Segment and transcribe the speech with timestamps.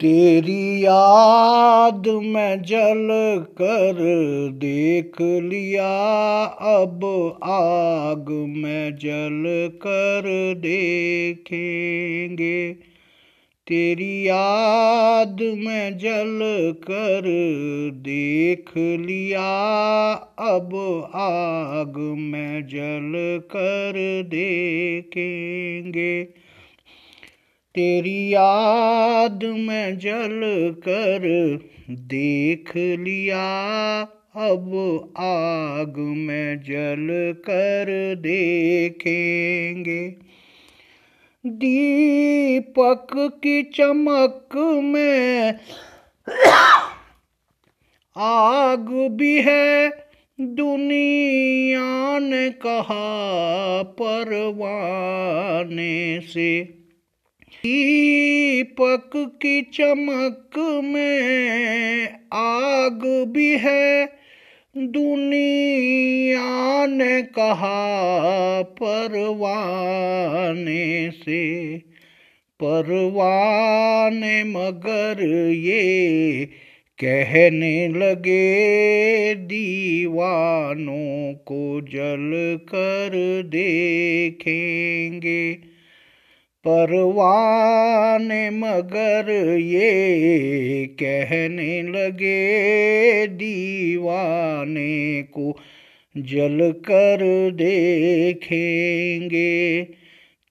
[0.00, 3.08] तेरी याद में जल
[3.62, 3.96] कर
[4.54, 12.76] देख लिया, अब आग में जल कर देखेंगे।
[13.66, 17.22] तेरी याद में जल कर
[17.94, 19.48] देख लिया,
[20.38, 26.28] अब आग में जल कर देखेंगे।
[27.74, 31.58] तेरी याद में जल कर
[31.90, 34.72] देख लिया। अब
[35.18, 40.16] आग में जल कर देखेंगे।
[41.46, 45.54] दीपक की चमक में
[48.16, 50.08] आग भी है,
[50.40, 56.83] दुनिया ने कहा परवाने से।
[57.64, 64.12] दीपक की चमक में आग भी है।
[64.76, 71.78] दुनिया ने कहा परवाने से,
[72.60, 76.48] परवाने मगर ये
[76.98, 85.73] कहने लगे, दीवानों को जल कर देखेंगे।
[86.68, 95.58] परवाने मगर ये कहने लगे, दीवाने को
[96.16, 99.82] जल कर देखेंगे।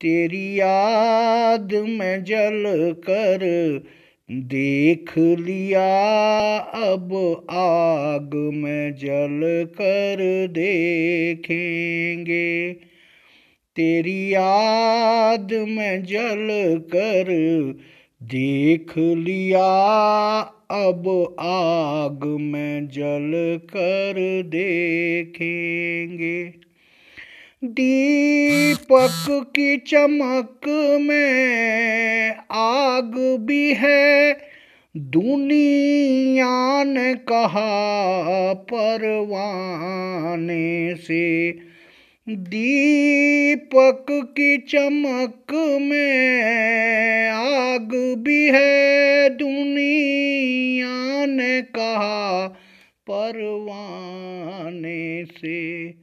[0.00, 3.38] तेरी याद में जल कर
[4.30, 12.89] देख लिया, अब आग में जल कर देखेंगे।
[13.76, 17.24] तेरी याद में जल कर
[18.22, 20.40] देख लिया,
[20.70, 26.52] अब आग में जल कर देखेंगे।
[27.64, 34.36] दीपक की चमक में आग भी है,
[34.96, 41.50] दुनिया ने कहा परवाने से।
[42.36, 52.56] दीपक की चमक में आग भी है, दुनिया ने कहा
[53.10, 55.94] परवाने से।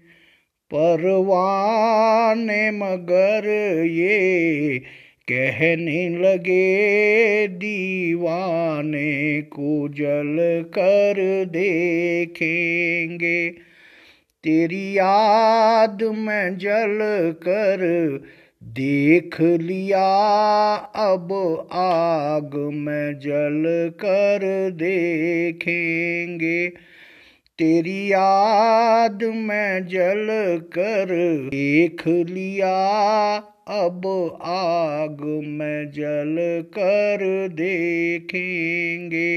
[0.73, 4.81] परवाने मगर ये
[5.29, 13.67] कहने लगे, दीवाने को जल कर देखेंगे।
[14.43, 16.99] तेरी याद में जल
[17.47, 17.77] कर
[18.63, 21.33] देख लिया, अब
[21.71, 23.63] आग में जल
[24.05, 26.67] कर देखेंगे।
[27.57, 30.27] तेरी याद में जल
[30.61, 31.07] कर
[31.51, 33.35] देख लिया,
[33.67, 35.17] अब आग
[35.47, 36.35] में जल
[36.69, 39.27] कर देखेंगे।